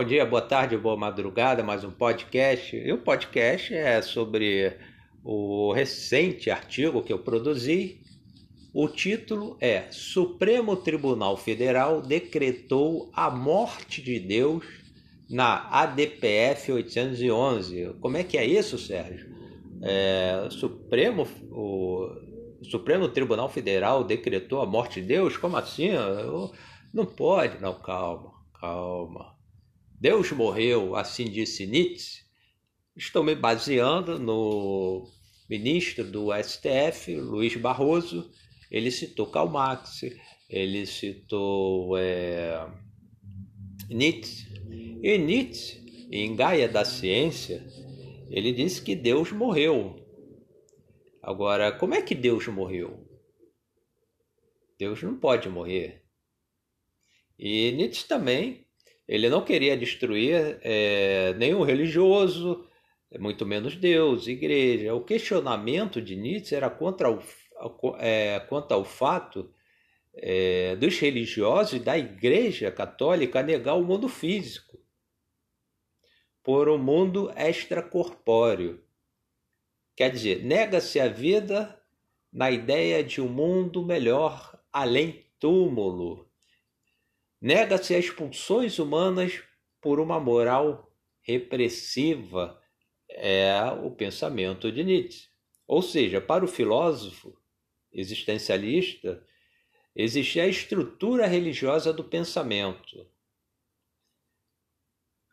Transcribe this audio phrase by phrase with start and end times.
[0.00, 2.74] Bom dia, boa tarde, boa madrugada, mais um podcast.
[2.74, 4.74] E o podcast é sobre
[5.22, 8.00] o recente artigo que eu produzi.
[8.72, 14.64] O título é Supremo Tribunal Federal decretou a morte de Deus
[15.28, 17.96] na ADPF 811.
[18.00, 19.28] Como é que é isso, Sérgio?
[19.82, 22.08] É, Supremo, o
[22.62, 25.36] Supremo Tribunal Federal decretou a morte de Deus?
[25.36, 25.88] Como assim?
[25.88, 26.50] Eu,
[26.90, 27.60] não pode.
[27.60, 29.39] Não, calma, calma.
[30.00, 32.22] Deus morreu, assim disse Nietzsche.
[32.96, 35.06] Estou me baseando no
[35.46, 38.32] ministro do STF, Luiz Barroso.
[38.70, 40.00] Ele citou Karl Marx,
[40.48, 42.66] ele citou é,
[43.90, 44.48] Nietzsche.
[45.02, 47.62] E Nietzsche, em Gaia da Ciência,
[48.30, 49.96] ele disse que Deus morreu.
[51.22, 53.06] Agora, como é que Deus morreu?
[54.78, 56.02] Deus não pode morrer.
[57.38, 58.66] E Nietzsche também
[59.10, 62.64] ele não queria destruir é, nenhum religioso,
[63.18, 64.94] muito menos Deus, igreja.
[64.94, 67.20] O questionamento de Nietzsche era contra o,
[67.98, 69.52] é, quanto ao fato
[70.14, 74.78] é, dos religiosos da igreja católica negar o mundo físico
[76.40, 78.80] por um mundo extracorpóreo.
[79.96, 81.82] Quer dizer, nega-se a vida
[82.32, 86.29] na ideia de um mundo melhor além túmulo
[87.40, 89.42] Nega-se as expulsões humanas
[89.80, 92.60] por uma moral repressiva,
[93.08, 93.52] é
[93.82, 95.28] o pensamento de Nietzsche.
[95.66, 97.36] Ou seja, para o filósofo
[97.92, 99.24] existencialista,
[99.94, 103.08] existe a estrutura religiosa do pensamento.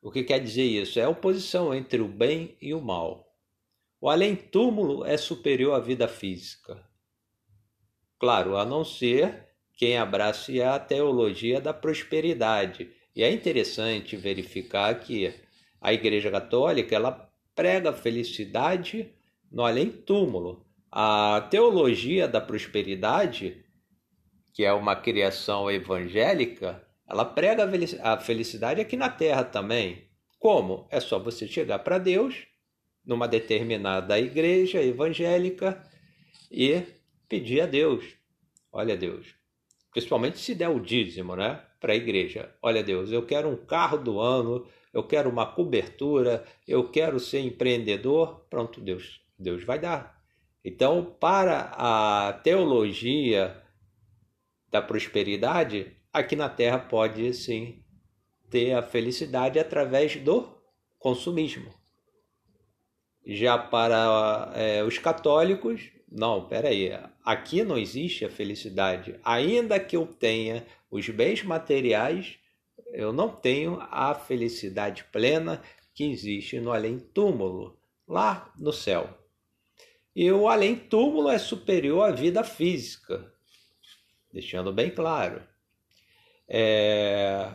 [0.01, 0.99] O que quer dizer isso?
[0.99, 3.35] É a oposição entre o bem e o mal.
[3.99, 6.87] O além-túmulo é superior à vida física.
[8.19, 9.46] Claro, a não ser
[9.77, 12.89] quem abrace a teologia da prosperidade.
[13.15, 15.31] E é interessante verificar que
[15.79, 19.13] a Igreja Católica ela prega felicidade
[19.51, 20.65] no além-túmulo.
[20.91, 23.63] A teologia da prosperidade,
[24.51, 27.69] que é uma criação evangélica, ela prega
[28.01, 30.07] a felicidade aqui na terra também.
[30.39, 30.87] Como?
[30.89, 32.47] É só você chegar para Deus,
[33.05, 35.83] numa determinada igreja evangélica,
[36.51, 36.81] e
[37.29, 38.03] pedir a Deus:
[38.71, 39.36] Olha, Deus,
[39.97, 41.59] principalmente se der o dízimo, né?
[41.79, 42.53] Para a igreja.
[42.61, 47.39] Olha, Deus, eu quero um carro do ano, eu quero uma cobertura, eu quero ser
[47.39, 48.45] empreendedor.
[48.47, 50.21] Pronto, Deus, Deus vai dar.
[50.63, 53.59] Então, para a teologia
[54.69, 57.83] da prosperidade, aqui na Terra pode sim
[58.51, 60.47] ter a felicidade através do
[60.99, 61.73] consumismo.
[63.25, 66.91] Já para é, os católicos, não, peraí,
[67.23, 69.19] aqui não existe a felicidade.
[69.23, 72.39] Ainda que eu tenha os bens materiais,
[72.93, 75.61] eu não tenho a felicidade plena
[75.93, 79.09] que existe no além-túmulo, lá no céu.
[80.15, 83.31] E o além-túmulo é superior à vida física,
[84.31, 85.43] deixando bem claro.
[86.47, 87.51] É,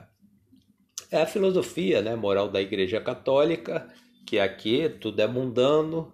[1.11, 3.93] é a filosofia né, moral da Igreja Católica,
[4.27, 6.13] que aqui tudo é mundano,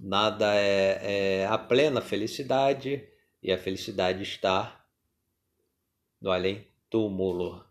[0.00, 3.06] nada é, é a plena felicidade
[3.42, 4.84] e a felicidade está
[6.20, 7.64] no além-túmulo.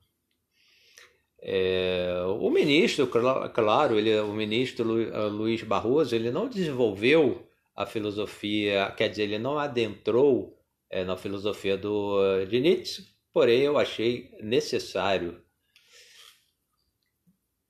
[1.42, 3.08] É, o ministro,
[3.54, 9.40] claro, ele, o ministro eh, Luiz Barroso, ele não desenvolveu a filosofia, quer dizer, ele
[9.40, 10.60] não adentrou
[10.90, 15.42] é, na filosofia do, de Nietzsche, porém eu achei necessário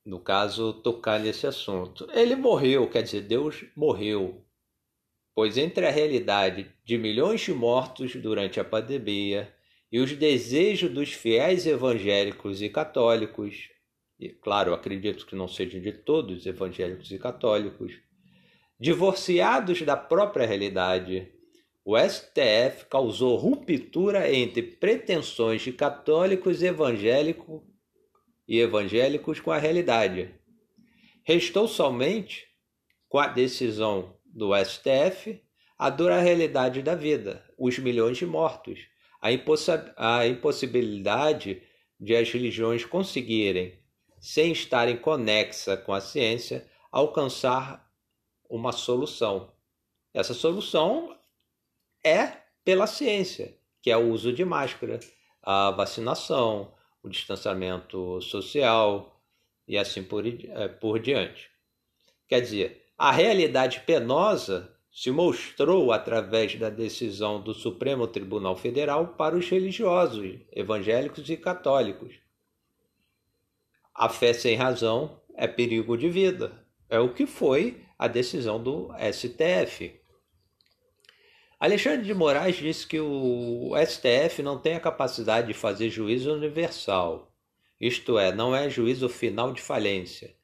[0.04, 2.08] no caso, tocar nesse assunto.
[2.12, 4.44] Ele morreu, quer dizer, Deus morreu
[5.34, 9.52] pois entre a realidade de milhões de mortos durante a pandemia
[9.90, 13.68] e os desejos dos fiéis evangélicos e católicos,
[14.18, 17.92] e claro, acredito que não sejam de todos evangélicos e católicos,
[18.78, 21.32] divorciados da própria realidade,
[21.84, 27.62] o STF causou ruptura entre pretensões de católicos evangélicos
[28.46, 30.34] e evangélicos com a realidade.
[31.24, 32.46] Restou somente,
[33.08, 35.42] com a decisão do STF,
[35.78, 38.80] a dura realidade da vida, os milhões de mortos,
[39.20, 41.62] a, a impossibilidade
[41.98, 43.78] de as religiões conseguirem,
[44.18, 47.90] sem estarem conexa com a ciência, alcançar
[48.48, 49.52] uma solução.
[50.12, 51.16] Essa solução
[52.04, 55.00] é pela ciência, que é o uso de máscara,
[55.42, 59.20] a vacinação, o distanciamento social
[59.66, 61.50] e assim por, eh, por diante.
[62.28, 69.34] Quer dizer, a realidade penosa se mostrou através da decisão do Supremo Tribunal Federal para
[69.34, 72.12] os religiosos, evangélicos e católicos.
[73.94, 76.62] a fé sem razão é perigo de vida.
[76.90, 79.98] É o que foi a decisão do STF.
[81.58, 87.34] Alexandre de Moraes disse que o STF não tem a capacidade de fazer juízo universal,
[87.80, 90.38] isto é, não é juízo final de falência.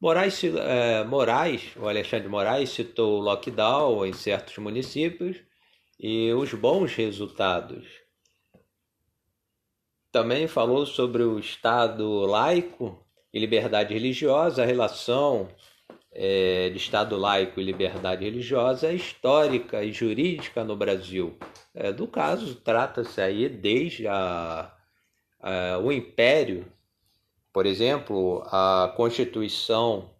[0.00, 5.38] Moraes, é, Moraes, o Alexandre Moraes citou o lockdown em certos municípios
[5.98, 7.86] e os bons resultados.
[10.12, 15.48] Também falou sobre o Estado laico e liberdade religiosa, a relação
[16.12, 21.38] é, de Estado laico e liberdade religiosa é histórica e jurídica no Brasil.
[21.74, 24.72] É, do caso, trata-se aí desde a,
[25.40, 26.70] a, o Império,
[27.56, 30.10] por exemplo, a Constituição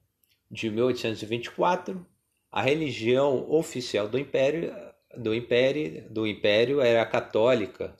[0.50, 2.06] de 1824,
[2.50, 4.74] a religião oficial do Império,
[5.14, 7.94] do Império, do Império era a católica,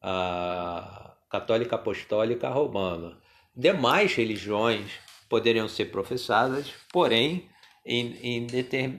[0.00, 3.18] a católica apostólica romana.
[3.56, 4.92] Demais religiões
[5.28, 7.48] poderiam ser professadas, porém
[7.84, 8.46] em, em,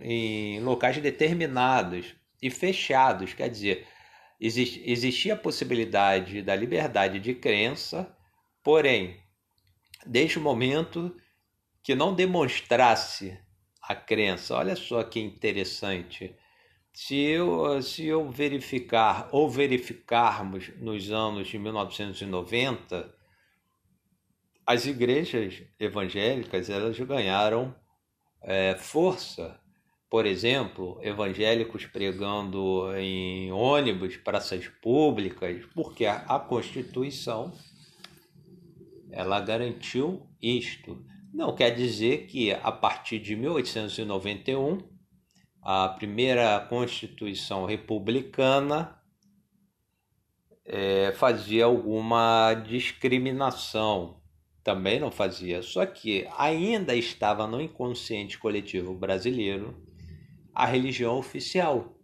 [0.01, 3.87] em locais determinados e fechados, quer dizer,
[4.37, 8.13] exist, existia a possibilidade da liberdade de crença,
[8.61, 9.25] porém,
[10.05, 11.15] desde o momento
[11.83, 13.37] que não demonstrasse
[13.81, 16.35] a crença, olha só que interessante.
[16.93, 23.15] Se eu, se eu verificar ou verificarmos nos anos de 1990,
[24.65, 27.73] as igrejas evangélicas elas ganharam
[28.41, 29.59] é, força.
[30.09, 37.53] Por exemplo, evangélicos pregando em ônibus, praças públicas, porque a, a Constituição
[39.17, 41.03] ela garantiu isto.
[41.33, 44.77] Não quer dizer que a partir de 1891
[45.59, 48.95] a primeira Constituição republicana
[50.63, 54.21] é, fazia alguma discriminação
[54.63, 55.63] também não fazia.
[55.63, 59.83] Só que ainda estava no inconsciente coletivo brasileiro
[60.53, 61.97] a religião oficial,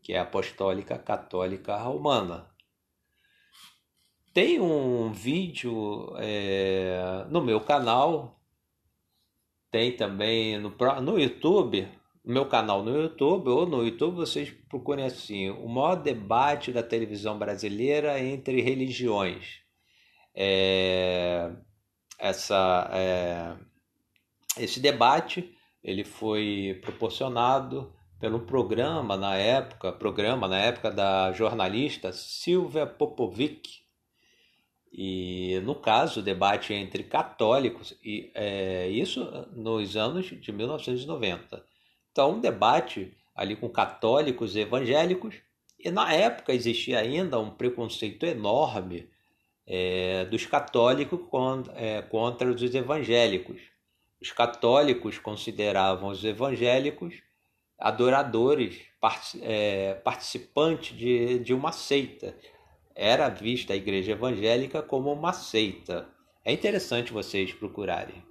[0.00, 2.48] que é apostólica católica romana.
[4.36, 8.38] Tem um vídeo é, no meu canal,
[9.70, 11.88] tem também no, no YouTube,
[12.22, 16.82] no meu canal no YouTube, ou no YouTube vocês procurem assim, o maior debate da
[16.82, 19.62] televisão brasileira entre religiões.
[20.34, 21.50] É,
[22.18, 23.56] essa, é,
[24.62, 25.50] esse debate
[25.82, 27.90] ele foi proporcionado
[28.20, 33.85] pelo programa na época, programa na época da jornalista Silvia Popovic.
[34.98, 41.62] E no caso, o debate entre católicos, e é, isso nos anos de 1990.
[42.10, 45.34] Então, um debate ali com católicos e evangélicos,
[45.78, 49.06] e na época existia ainda um preconceito enorme
[49.66, 53.60] é, dos católicos contra, é, contra os evangélicos.
[54.18, 57.16] Os católicos consideravam os evangélicos
[57.78, 62.34] adoradores, part, é, participantes de, de uma seita.
[62.96, 66.08] Era vista a igreja evangélica como uma seita.
[66.42, 68.24] É interessante vocês procurarem.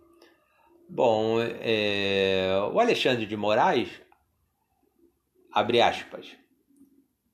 [0.89, 3.89] Bom, é, o Alexandre de Moraes,
[5.51, 6.35] abre aspas,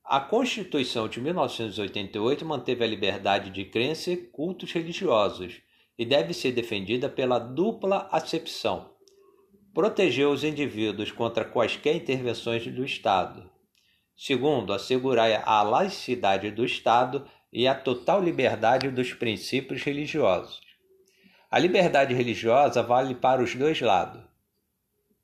[0.03, 5.61] a Constituição de 1988 manteve a liberdade de crença e cultos religiosos
[5.97, 8.91] e deve ser defendida pela dupla acepção.
[9.73, 13.49] Protegeu os indivíduos contra quaisquer intervenções do Estado.
[14.23, 20.61] Segundo, assegurar a laicidade do Estado e a total liberdade dos princípios religiosos.
[21.49, 24.21] A liberdade religiosa vale para os dois lados.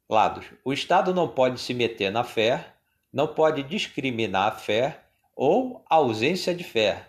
[0.09, 0.47] lados.
[0.65, 2.73] O Estado não pode se meter na fé
[3.13, 4.99] não pode discriminar a fé
[5.35, 7.07] ou a ausência de fé.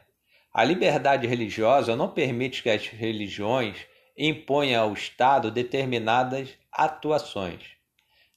[0.53, 3.79] A liberdade religiosa não permite que as religiões
[4.15, 7.78] imponham ao Estado determinadas atuações.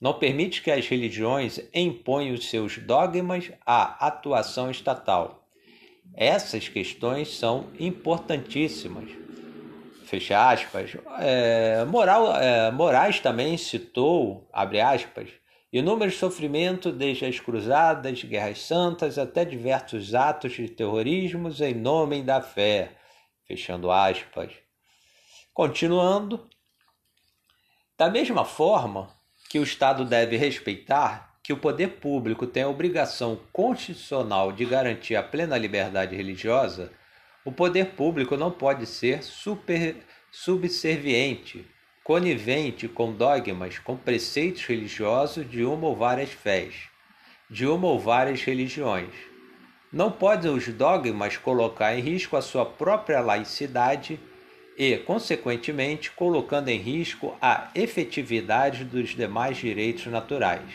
[0.02, 5.48] Não permite que as religiões imponham os seus dogmas à atuação estatal.
[6.16, 9.10] Essas questões são importantíssimas.
[10.06, 10.98] Fecha aspas.
[11.20, 15.30] É, moral, é, Moraes também citou, abre aspas,
[15.74, 22.42] Inúmeros sofrimentos, desde as cruzadas, guerras santas, até diversos atos de terrorismos em nome da
[22.42, 22.92] fé.
[23.48, 24.52] Fechando aspas.
[25.54, 26.46] Continuando,
[27.98, 29.08] da mesma forma
[29.52, 35.18] que o Estado deve respeitar que o poder público tem a obrigação constitucional de garantir
[35.18, 36.90] a plena liberdade religiosa,
[37.44, 39.98] o poder público não pode ser super,
[40.32, 41.68] subserviente
[42.02, 46.88] conivente com dogmas, com preceitos religiosos de uma ou várias fés,
[47.50, 49.14] de uma ou várias religiões.
[49.92, 54.18] Não podem os dogmas colocar em risco a sua própria laicidade
[54.82, 60.74] e, consequentemente, colocando em risco a efetividade dos demais direitos naturais.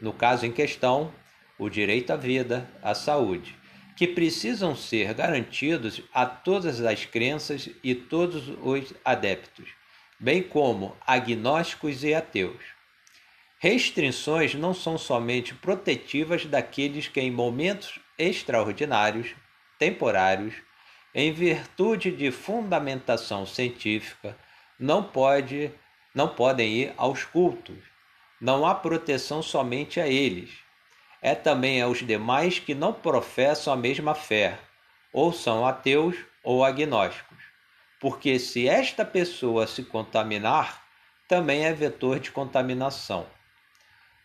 [0.00, 1.14] No caso em questão,
[1.56, 3.56] o direito à vida, à saúde,
[3.96, 9.68] que precisam ser garantidos a todas as crenças e todos os adeptos,
[10.18, 12.60] bem como agnósticos e ateus.
[13.60, 19.36] Restrições não são somente protetivas daqueles que, em momentos extraordinários,
[19.78, 20.65] temporários,
[21.18, 24.36] em virtude de fundamentação científica,
[24.78, 25.72] não, pode,
[26.14, 27.78] não podem ir aos cultos.
[28.38, 30.50] Não há proteção somente a eles.
[31.22, 34.58] É também aos demais que não professam a mesma fé,
[35.10, 37.42] ou são ateus ou agnósticos.
[37.98, 40.84] Porque se esta pessoa se contaminar,
[41.26, 43.26] também é vetor de contaminação.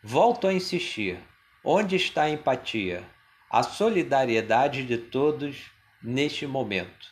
[0.03, 1.17] Volto a insistir:
[1.63, 3.01] onde está a empatia,
[3.49, 5.71] a solidariedade de todos
[6.03, 7.11] neste momento.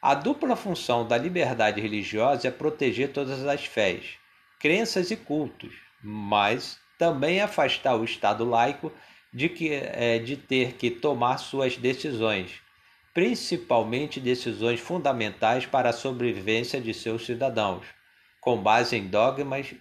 [0.00, 4.18] A dupla função da liberdade religiosa é proteger todas as fés,
[4.60, 8.92] crenças e cultos, mas também afastar o Estado laico
[9.32, 12.52] de, que, é, de ter que tomar suas decisões,
[13.12, 17.86] principalmente decisões fundamentais para a sobrevivência de seus cidadãos,
[18.40, 19.74] com base em dogmas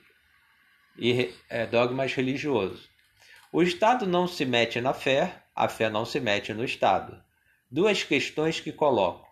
[0.97, 2.89] e é, dogmas religiosos.
[3.51, 7.24] O Estado não se mete na fé, a fé não se mete no Estado
[7.75, 9.27] duas questões que coloco.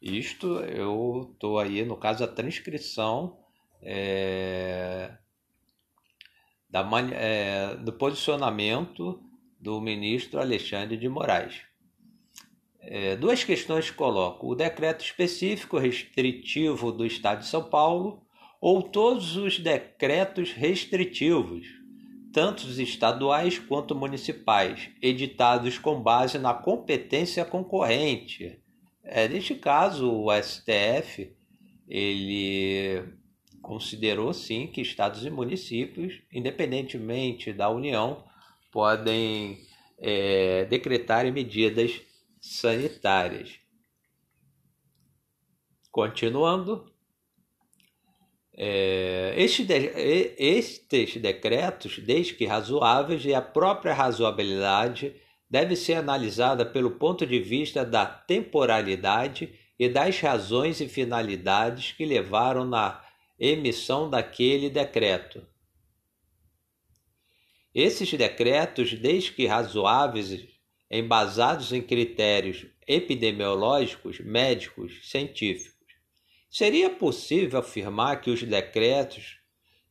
[0.00, 3.38] Isto eu estou aí, no caso, a transcrição
[3.82, 5.12] é,
[6.70, 6.82] da,
[7.14, 9.22] é, do posicionamento
[9.60, 11.60] do ministro Alexandre de Moraes.
[12.80, 18.26] É, duas questões que coloco: o decreto específico restritivo do Estado de São Paulo
[18.62, 21.81] ou todos os decretos restritivos
[22.32, 28.58] tanto os estaduais quanto municipais, editados com base na competência concorrente.
[29.04, 31.36] É, neste caso, o STF
[31.88, 33.04] ele
[33.60, 38.24] considerou sim que estados e municípios, independentemente da União,
[38.70, 39.58] podem
[39.98, 42.00] é, decretar medidas
[42.40, 43.60] sanitárias.
[45.90, 46.91] Continuando,
[48.54, 55.14] é, estes, de, estes decretos, desde que razoáveis, e a própria razoabilidade
[55.48, 62.04] deve ser analisada pelo ponto de vista da temporalidade e das razões e finalidades que
[62.04, 63.02] levaram na
[63.38, 65.46] emissão daquele decreto.
[67.74, 70.46] Esses decretos, desde que razoáveis,
[70.90, 75.71] embasados em critérios epidemiológicos, médicos, científicos,
[76.52, 79.38] Seria possível afirmar que os decretos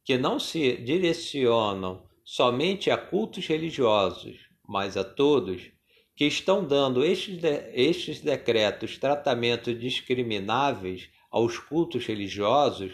[0.06, 4.38] que não se direcionam somente a cultos religiosos,
[4.68, 5.72] mas a todos,
[6.16, 12.92] que estão dando estes, de, estes decretos tratamentos discrimináveis aos cultos religiosos,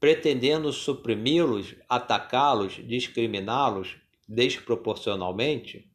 [0.00, 3.96] pretendendo suprimi-los, atacá-los, discriminá-los
[4.28, 5.88] desproporcionalmente?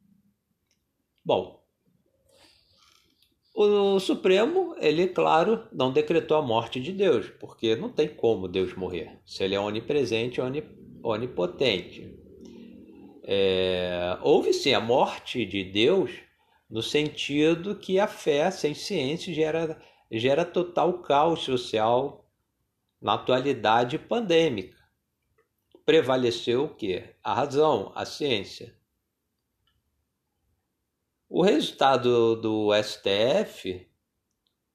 [1.22, 1.59] Bom,
[3.54, 8.74] o Supremo, ele, claro, não decretou a morte de Deus, porque não tem como Deus
[8.74, 9.18] morrer.
[9.26, 10.40] Se ele é onipresente,
[11.02, 12.16] onipotente.
[13.24, 16.10] É, houve sim a morte de Deus
[16.68, 19.80] no sentido que a fé sem ciência gera,
[20.10, 22.24] gera total caos social
[23.00, 24.78] na atualidade pandêmica.
[25.84, 27.02] Prevaleceu o que?
[27.22, 28.74] A razão, a ciência.
[31.32, 33.86] O resultado do STF,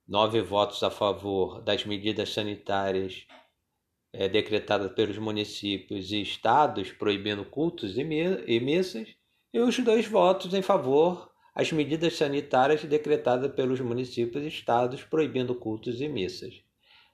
[0.07, 3.27] nove votos a favor das medidas sanitárias
[4.13, 8.05] é, decretadas pelos municípios e estados proibindo cultos e,
[8.61, 9.09] missas,
[9.53, 15.55] e os dois votos em favor as medidas sanitárias decretadas pelos municípios e estados proibindo
[15.55, 16.63] cultos e missas.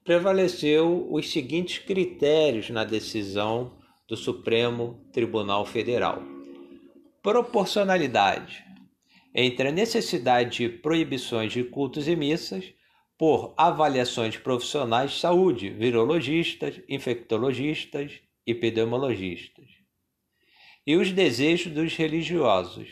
[0.04, 3.76] Prevaleceu os seguintes critérios na decisão
[4.08, 6.22] do Supremo Tribunal Federal:
[7.24, 8.70] proporcionalidade
[9.34, 12.74] entre a necessidade de proibições de cultos e missas
[13.18, 19.68] por avaliações profissionais de saúde, virologistas, infectologistas, epidemiologistas,
[20.86, 22.90] e os desejos dos religiosos,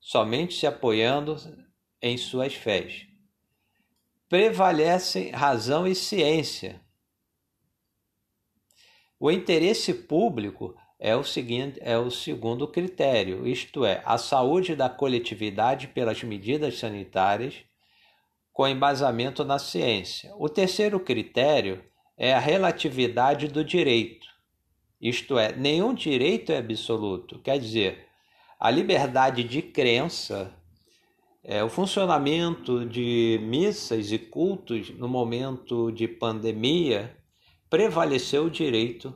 [0.00, 1.36] somente se apoiando
[2.00, 3.06] em suas fés.
[4.28, 6.80] Prevalecem razão e ciência.
[9.18, 14.88] O interesse público é o seguinte, é o segundo critério, isto é, a saúde da
[14.88, 17.56] coletividade pelas medidas sanitárias
[18.52, 20.32] com embasamento na ciência.
[20.36, 21.82] O terceiro critério
[22.16, 24.28] é a relatividade do direito.
[25.00, 27.40] Isto é, nenhum direito é absoluto.
[27.40, 28.06] Quer dizer,
[28.60, 30.54] a liberdade de crença
[31.42, 37.16] é, o funcionamento de missas e cultos no momento de pandemia
[37.68, 39.12] prevaleceu o direito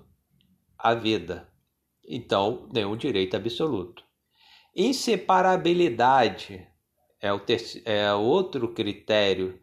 [0.77, 1.47] à vida.
[2.07, 4.05] Então, nenhum direito absoluto.
[4.75, 6.67] Inseparabilidade
[7.21, 7.41] é, o
[7.85, 9.61] é outro critério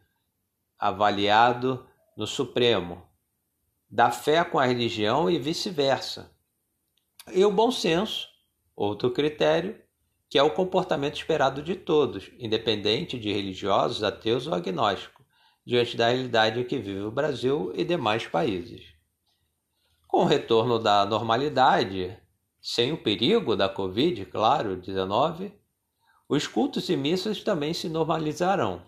[0.78, 1.86] avaliado
[2.16, 3.02] no Supremo,
[3.88, 6.30] da fé com a religião e vice-versa.
[7.32, 8.28] E o bom senso,
[8.76, 9.80] outro critério,
[10.28, 15.24] que é o comportamento esperado de todos, independente de religiosos, ateus ou agnósticos,
[15.64, 18.92] diante da realidade em que vive o Brasil e demais países.
[20.06, 22.18] Com o retorno da normalidade,
[22.66, 25.52] sem o perigo da Covid, claro, 19,
[26.26, 28.80] os cultos e missas também se normalizarão.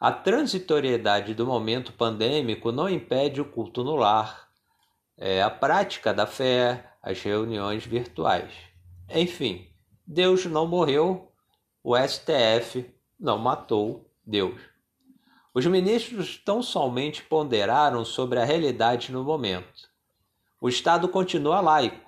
[0.00, 4.48] A transitoriedade do momento pandêmico não impede o culto no lar,
[5.14, 8.54] é, a prática da fé, as reuniões virtuais.
[9.10, 9.68] Enfim,
[10.06, 11.30] Deus não morreu,
[11.82, 12.90] o STF
[13.20, 14.58] não matou Deus.
[15.52, 19.92] Os ministros tão somente ponderaram sobre a realidade no momento.
[20.58, 22.03] O Estado continua laico,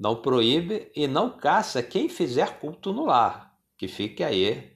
[0.00, 3.52] não proíbe e não caça quem fizer culto no lar.
[3.76, 4.72] Que fique aí,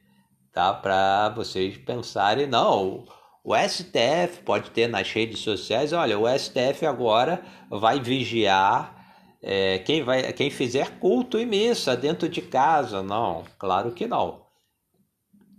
[0.52, 0.74] tá?
[0.74, 3.06] Para vocês pensarem, não,
[3.42, 8.94] o STF pode ter nas redes sociais, olha, o STF agora vai vigiar
[9.40, 13.02] é, quem, vai, quem fizer culto e missa dentro de casa.
[13.02, 14.44] Não, claro que não.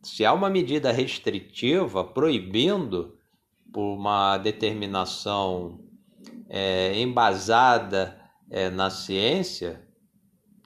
[0.03, 3.17] Se há uma medida restritiva proibindo
[3.73, 5.79] por uma determinação
[6.47, 9.81] é, embasada é, na ciência,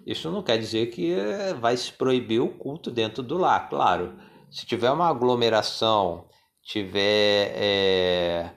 [0.06, 3.70] isso não quer dizer que é, vai se proibir o culto dentro do lar.
[3.70, 4.18] Claro,
[4.50, 6.28] se tiver uma aglomeração,
[6.64, 8.52] tiver é,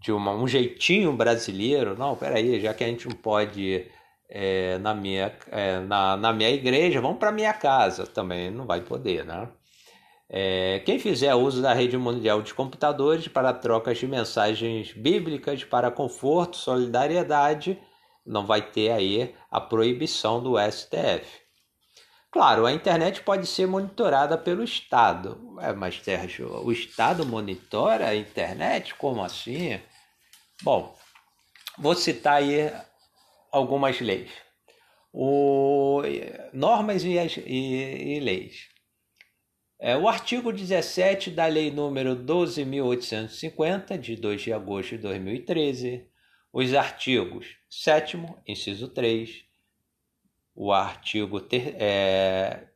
[0.00, 1.96] de uma, um jeitinho brasileiro.
[1.98, 3.86] Não, peraí, já que a gente não pode
[4.28, 8.80] é, na, minha, é, na, na minha igreja, vamos para minha casa também, não vai
[8.80, 9.48] poder, né?
[10.28, 15.90] É, quem fizer uso da rede mundial de computadores para trocas de mensagens bíblicas para
[15.90, 17.78] conforto, solidariedade,
[18.26, 21.46] não vai ter aí a proibição do STF.
[22.30, 25.56] Claro, a internet pode ser monitorada pelo Estado.
[25.60, 28.94] É, mas, Sérgio, o Estado monitora a internet?
[28.96, 29.80] Como assim?
[30.62, 30.94] Bom,
[31.78, 32.70] vou citar aí
[33.50, 34.30] algumas leis.
[35.12, 36.02] O,
[36.52, 38.68] normas e, e, e leis.
[39.78, 46.06] É, o artigo 17 da Lei número 12.850, de 2 de agosto de 2013.
[46.58, 48.16] Os artigos 7,
[48.48, 49.44] inciso 3,
[50.54, 52.68] o artigo ter, é,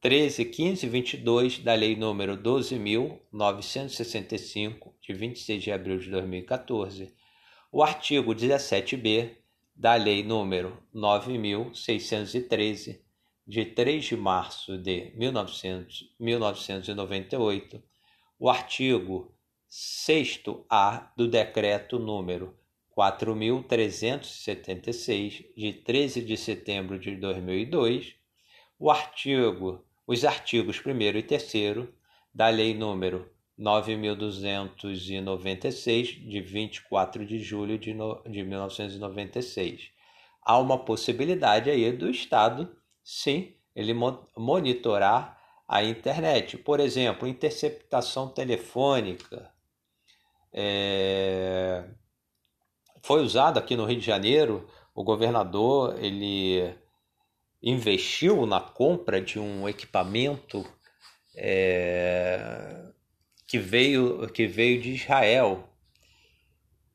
[0.00, 7.14] 13, 15 e 22 da Lei número 12.965, de 26 de abril de 2014,
[7.70, 9.36] o artigo 17b
[9.72, 12.98] da Lei número 9.613,
[13.46, 17.80] de 3 de março de 1900, 1998,
[18.36, 19.32] o artigo
[19.70, 22.56] 6A do Decreto número
[22.96, 28.14] 4.376, de 13 de setembro de 2002,
[28.78, 31.86] o artigo, os artigos 1 e 3
[32.34, 39.90] da Lei número 9.296, de 24 de julho de, no, de 1996.
[40.42, 43.92] Há uma possibilidade aí do Estado, sim, ele
[44.36, 46.56] monitorar a internet.
[46.56, 49.52] Por exemplo, interceptação telefônica,
[50.52, 51.84] é,
[53.02, 54.68] foi usado aqui no Rio de Janeiro.
[54.94, 56.74] O governador ele
[57.62, 60.64] investiu na compra de um equipamento
[61.36, 62.84] é,
[63.46, 65.64] que veio que veio de Israel.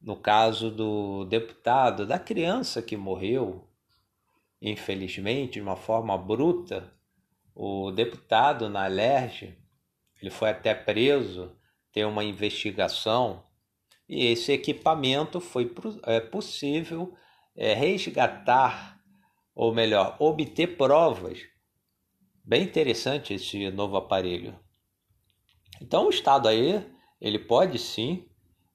[0.02, 3.66] No caso do deputado, da criança que morreu,
[4.62, 6.92] infelizmente, de uma forma bruta,
[7.56, 9.58] o deputado na Alerj,
[10.22, 11.56] ele foi até preso,
[11.94, 13.44] tem uma investigação
[14.10, 17.16] e esse equipamento foi é, possível
[17.56, 19.00] é, resgatar,
[19.56, 21.40] ou melhor, obter provas.
[22.44, 24.60] Bem interessante esse novo aparelho.
[25.82, 26.86] Então o Estado aí,
[27.22, 28.28] ele pode sim,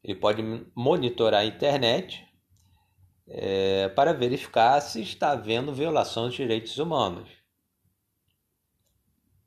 [0.03, 0.43] ele pode
[0.75, 2.27] monitorar a internet
[3.27, 7.29] é, para verificar se está havendo violação dos direitos humanos.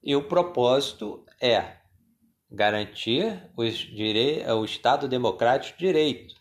[0.04, 1.81] E o propósito é
[2.52, 6.36] garantir os direi o Estado Democrático de Direito,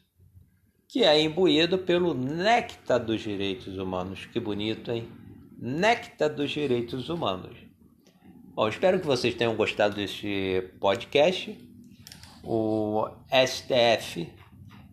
[0.88, 4.26] que é imbuído pelo néctar dos direitos humanos.
[4.26, 5.08] Que bonito, hein?
[5.56, 7.56] Néctar dos direitos humanos.
[8.54, 11.56] Bom, espero que vocês tenham gostado deste podcast.
[12.42, 13.06] O
[13.46, 14.32] STF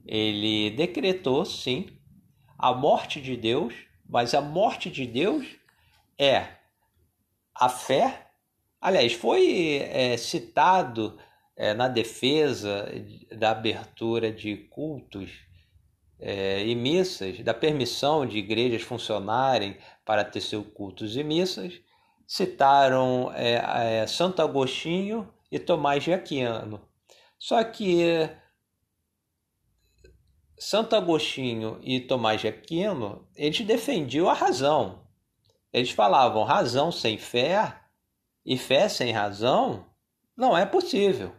[0.06, 1.88] ele decretou sim
[2.58, 3.74] a morte de Deus,
[4.08, 5.48] mas a morte de Deus
[6.18, 6.48] é
[7.56, 8.27] a fé
[8.80, 11.18] Aliás, foi é, citado
[11.56, 12.88] é, na defesa
[13.36, 15.32] da abertura de cultos
[16.20, 21.80] é, e missas, da permissão de igrejas funcionarem para ter seus cultos e missas,
[22.28, 26.82] citaram é, é, Santo Agostinho e Tomás de Aquino.
[27.40, 28.30] Só que
[30.60, 35.08] Santo Agostinho e Tomás de Aquino, eles defendiam a razão.
[35.72, 37.87] Eles falavam razão sem fé
[38.48, 39.86] e fé sem razão
[40.36, 41.36] não é possível.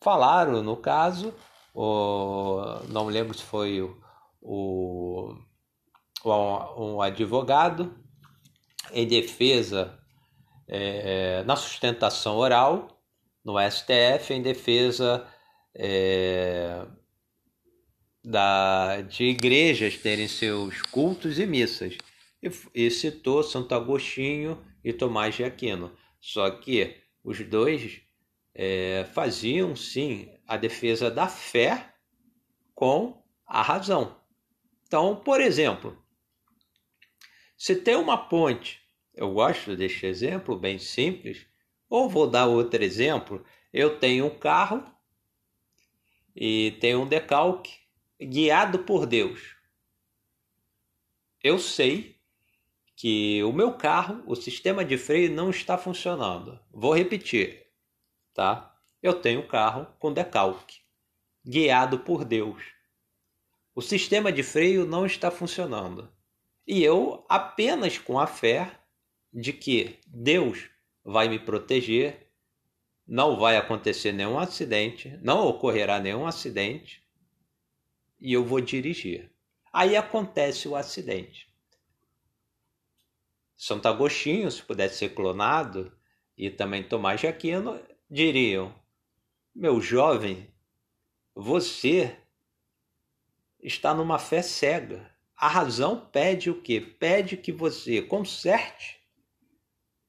[0.00, 1.34] Falaram, no caso,
[1.74, 4.00] o, não lembro se foi o,
[4.40, 5.34] o,
[6.78, 7.94] um advogado
[8.90, 10.00] em defesa
[10.66, 12.88] é, na sustentação oral
[13.44, 15.26] no STF em defesa
[15.74, 16.86] é,
[18.24, 21.98] da, de igrejas terem seus cultos e missas
[22.42, 25.96] e, e citou Santo Agostinho e Tomás de Aquino.
[26.20, 28.00] Só que os dois
[28.54, 31.94] é, faziam sim a defesa da fé
[32.74, 34.20] com a razão.
[34.86, 35.96] Então, por exemplo,
[37.56, 38.80] se tem uma ponte,
[39.14, 41.46] eu gosto deste exemplo bem simples,
[41.88, 44.82] ou vou dar outro exemplo, eu tenho um carro
[46.34, 47.78] e tenho um decalque
[48.20, 49.54] guiado por Deus.
[51.42, 52.19] Eu sei
[53.00, 56.60] que o meu carro, o sistema de freio não está funcionando.
[56.70, 57.66] Vou repetir,
[58.34, 58.78] tá?
[59.02, 60.80] Eu tenho um carro com decalque,
[61.42, 62.62] guiado por Deus.
[63.74, 66.12] O sistema de freio não está funcionando.
[66.66, 68.70] E eu apenas com a fé
[69.32, 70.68] de que Deus
[71.02, 72.30] vai me proteger,
[73.06, 77.02] não vai acontecer nenhum acidente, não ocorrerá nenhum acidente
[78.20, 79.32] e eu vou dirigir.
[79.72, 81.49] Aí acontece o acidente.
[83.62, 85.92] Santo Agostinho, se pudesse ser clonado,
[86.34, 87.78] e também Tomás de Aquino,
[88.10, 88.74] diriam:
[89.54, 90.50] Meu jovem,
[91.34, 92.16] você
[93.62, 95.14] está numa fé cega.
[95.36, 96.80] A razão pede o quê?
[96.80, 98.98] Pede que você conserte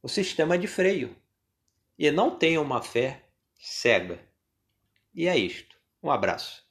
[0.01, 1.13] o sistema de freio
[1.99, 3.25] e não tenha uma fé
[3.59, 4.25] cega.
[5.13, 5.75] E é isto.
[6.01, 6.57] Um abraço.